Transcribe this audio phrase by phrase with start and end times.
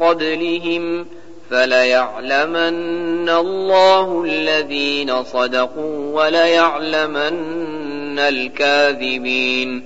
[0.00, 1.06] قبلهم
[1.50, 9.82] فليعلمن الله الذين صدقوا وليعلمن الكاذبين.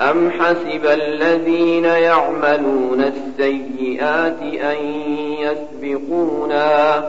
[0.00, 4.76] أم حسب الذين يعملون السيئات أن
[5.38, 7.04] يسبقونا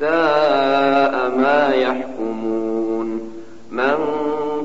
[0.00, 3.34] ساء ما يحكمون.
[3.70, 4.23] من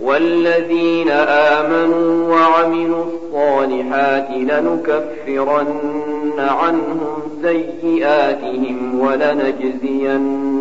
[0.00, 10.52] والذين آمنوا وعملوا الصالحات لنكفرن عنهم سيئاتهم ولنجزينهم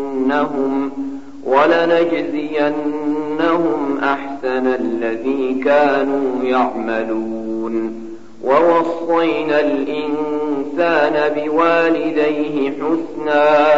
[1.46, 2.78] ولنجزينهم
[4.04, 8.08] أحسن الذي كانوا يعملون
[8.44, 13.78] ووصينا الإنسان بوالديه حسنا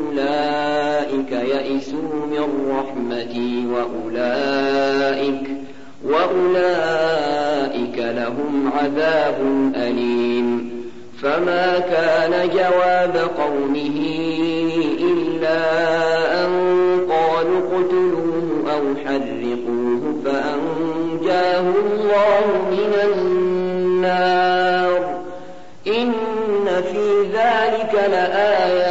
[0.31, 5.43] أولئك يئسوا من رحمتي وأولئك
[6.05, 9.37] وأولئك لهم عذاب
[9.75, 10.71] أليم.
[11.21, 13.97] فما كان جواب قومه
[14.99, 15.61] إلا
[16.45, 16.51] أن
[17.09, 25.01] قالوا اقتلوه أو حرقوه فأنجاه الله من النار.
[25.87, 26.11] إن
[26.65, 28.90] في ذلك لآيات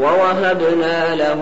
[0.00, 1.40] ووهبنا له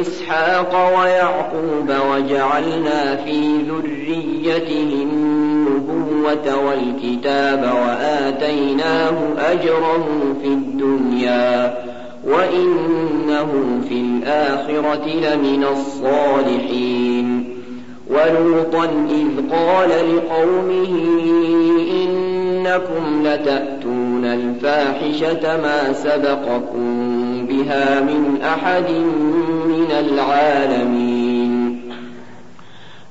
[0.00, 10.06] إسحاق ويعقوب وجعلنا في ذريته النبوة والكتاب وآتيناه أجره
[10.42, 11.74] في الدنيا
[12.24, 13.48] وإنه
[13.88, 17.58] في الآخرة لمن الصالحين
[18.10, 21.00] ولوطا إذ قال لقومه
[22.04, 27.07] إنكم لتأتون الفاحشة ما سبقكم
[27.48, 28.90] بها من أحد
[29.68, 31.80] من العالمين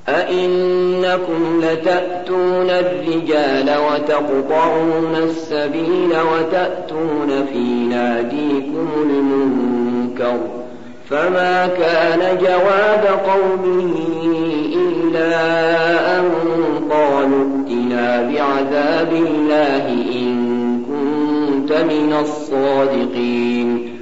[0.09, 10.37] أئنكم لتأتون الرجال وتقطعون السبيل وتأتون في ناديكم المنكر
[11.09, 13.95] فما كان جواب قومه
[14.75, 16.29] إلا أن
[16.91, 23.96] قالوا ائتنا بعذاب الله إن كنت من الصادقين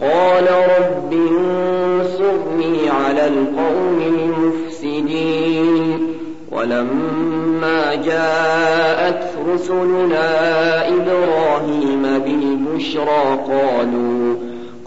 [0.00, 6.06] قال رب انصرني على القوم المفسدين.
[6.52, 14.34] ولما جاءت رسلنا إبراهيم بالبشرى قالوا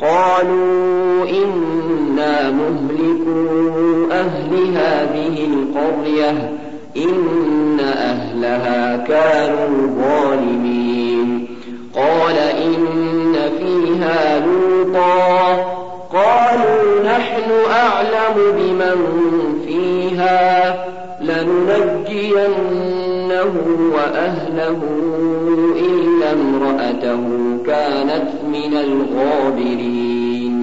[0.02, 6.52] قالوا إنا مهلكوا أهل هذه القرية
[6.98, 11.48] إن أهلها كانوا ظالمين.
[11.96, 14.63] قال إن فيها لوطا
[16.14, 18.98] قالوا نحن أعلم بمن
[19.68, 20.76] فيها
[21.22, 22.48] لننجينه
[23.96, 24.80] وأهله
[25.80, 27.24] إلا امرأته
[27.66, 30.54] كانت من الغابرين.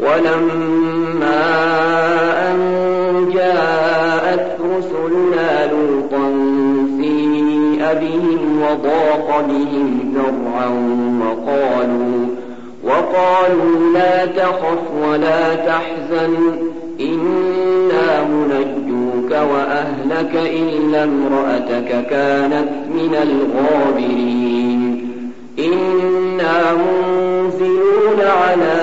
[0.00, 1.44] ولما
[2.50, 2.56] أن
[3.34, 6.24] جاءت رسلنا لوطا
[7.00, 10.68] سيء بهم وضاق بهم ذرعا
[11.20, 12.05] وقالوا
[13.16, 16.36] وقالوا لا تخف ولا تحزن
[17.00, 25.08] إنا منجوك وأهلك إلا امرأتك كانت من الغابرين.
[25.58, 28.76] إنا منزلون على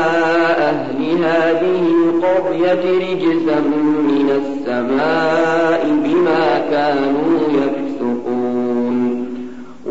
[1.24, 3.60] هذه القرية رجزا
[4.10, 7.73] من السماء بما كانوا يفسقون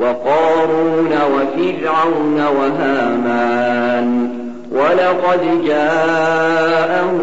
[0.00, 4.28] وقارون وفرعون وهامان
[4.72, 7.18] ولقد جاءهم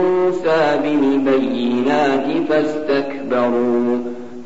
[0.00, 3.98] موسى بالبينات فاستكبروا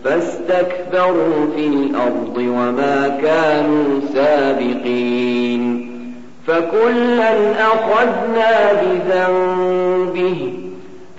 [0.04, 5.90] فاستكبروا في الأرض وما كانوا سابقين
[6.46, 10.63] فكلا أخذنا بذنبه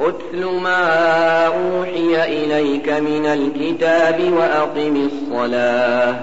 [0.00, 6.14] أتل ما أوحي إليك من الكتاب وأقم الصلاة.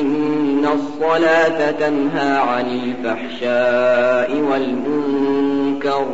[0.00, 6.06] إن الصلاة تنهى عن الفحشاء والمنكر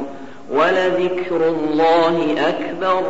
[0.52, 3.02] ولذكر الله أكبر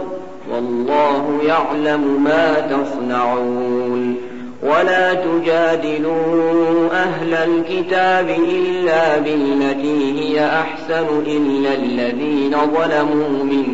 [0.51, 4.35] والله يعلم ما تصنعون.
[4.65, 13.74] ولا تجادلوا أهل الكتاب إلا بالتي هي أحسن إلا الذين ظلموا منهم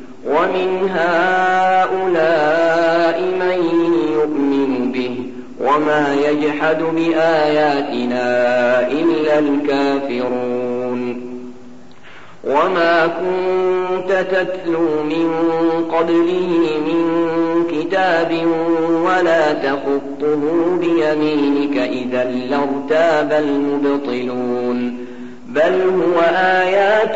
[0.27, 2.41] ومن هؤلاء
[3.21, 3.59] من
[4.13, 5.15] يؤمن به
[5.61, 8.27] وما يجحد بآياتنا
[8.91, 11.31] إلا الكافرون.
[12.43, 15.31] وما كنت تتلو من
[15.91, 16.49] قبله
[16.87, 17.01] من
[17.71, 18.31] كتاب
[19.05, 20.41] ولا تخطه
[20.79, 24.97] بيمينك إذا لارتاب المبطلون
[25.47, 27.15] بل هو آيات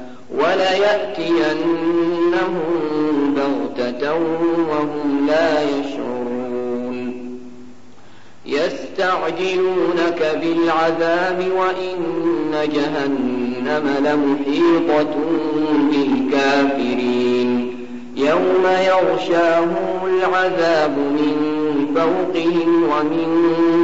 [0.37, 1.75] وليأتينهم
[3.35, 4.13] بغتة
[4.69, 7.21] وهم لا يشعرون.
[8.45, 11.95] يستعجلونك بالعذاب وإن
[12.73, 15.15] جهنم لمحيطة
[15.91, 17.51] بالكافرين.
[18.15, 21.35] يوم يغشاهم العذاب من
[21.95, 23.29] فوقهم ومن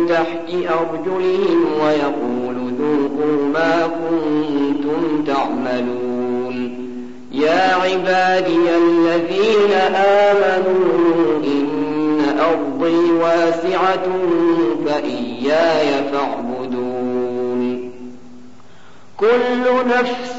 [0.10, 2.37] تحت أرجلهم ويقول
[7.92, 14.08] عبادي الذين آمنوا إن أرضي واسعة
[14.86, 17.92] فإياي فاعبدون.
[19.18, 20.38] كل نفس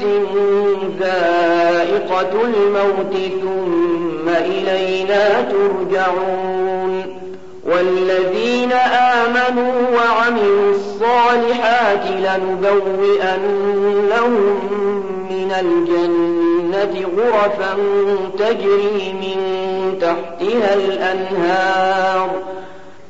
[0.99, 6.93] ذائقة الموت ثم إلينا ترجعون.
[7.65, 13.53] والذين آمنوا وعملوا الصالحات لنبوئنهم
[15.29, 16.48] من الجنة.
[16.69, 17.75] الجنة غرفا
[18.39, 19.39] تجري من
[20.01, 22.29] تحتها الأنهار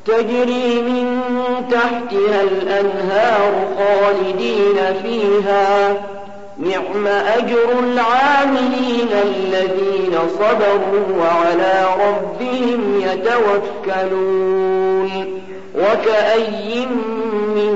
[0.06, 1.22] تجري من
[1.72, 5.94] تحتها الأنهار خالدين فيها.
[6.58, 14.50] نعم أجر العاملين الذين صبروا وعلى ربهم يتوكلون.
[15.76, 16.86] وكأي
[17.56, 17.76] من